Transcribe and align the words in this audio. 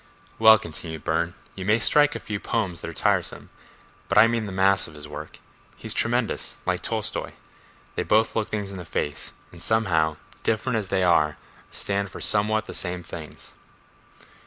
"Well," 0.39 0.57
continued 0.57 1.03
Burne, 1.03 1.35
"you 1.53 1.63
may 1.63 1.77
strike 1.77 2.15
a 2.15 2.19
few 2.19 2.39
poems 2.39 2.81
that 2.81 2.89
are 2.89 2.91
tiresome, 2.91 3.51
but 4.09 4.17
I 4.17 4.25
mean 4.25 4.47
the 4.47 4.51
mass 4.51 4.87
of 4.87 4.95
his 4.95 5.07
work. 5.07 5.37
He's 5.77 5.93
tremendous—like 5.93 6.81
Tolstoi. 6.81 7.33
They 7.93 8.01
both 8.01 8.35
look 8.35 8.49
things 8.49 8.71
in 8.71 8.77
the 8.77 8.83
face, 8.85 9.33
and, 9.51 9.61
somehow, 9.61 10.17
different 10.41 10.77
as 10.77 10.87
they 10.87 11.03
are, 11.03 11.37
stand 11.69 12.09
for 12.09 12.19
somewhat 12.19 12.65
the 12.65 12.73
same 12.73 13.03
things." 13.03 13.53